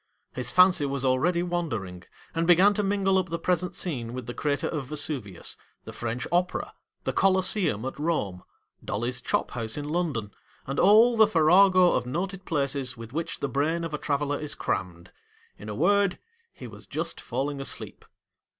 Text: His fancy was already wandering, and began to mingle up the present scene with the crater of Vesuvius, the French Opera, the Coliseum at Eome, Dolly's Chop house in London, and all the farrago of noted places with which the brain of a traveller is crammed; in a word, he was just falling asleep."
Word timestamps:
His 0.33 0.49
fancy 0.51 0.87
was 0.87 1.05
already 1.05 1.43
wandering, 1.43 2.01
and 2.33 2.47
began 2.47 2.73
to 2.73 2.81
mingle 2.81 3.19
up 3.19 3.29
the 3.29 3.37
present 3.37 3.75
scene 3.75 4.13
with 4.13 4.25
the 4.25 4.33
crater 4.33 4.65
of 4.67 4.87
Vesuvius, 4.87 5.57
the 5.83 5.93
French 5.93 6.25
Opera, 6.31 6.73
the 7.03 7.13
Coliseum 7.13 7.85
at 7.85 7.97
Eome, 7.97 8.41
Dolly's 8.83 9.21
Chop 9.21 9.51
house 9.51 9.77
in 9.77 9.87
London, 9.87 10.31
and 10.65 10.79
all 10.79 11.15
the 11.15 11.27
farrago 11.27 11.91
of 11.91 12.07
noted 12.07 12.45
places 12.45 12.97
with 12.97 13.13
which 13.13 13.41
the 13.41 13.47
brain 13.47 13.83
of 13.83 13.93
a 13.93 13.99
traveller 13.99 14.39
is 14.39 14.55
crammed; 14.55 15.11
in 15.59 15.69
a 15.69 15.75
word, 15.75 16.17
he 16.51 16.65
was 16.65 16.87
just 16.87 17.21
falling 17.21 17.61
asleep." 17.61 18.03